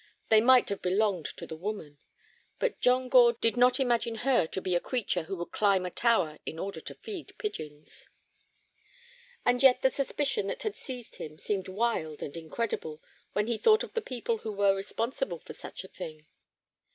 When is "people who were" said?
14.01-14.73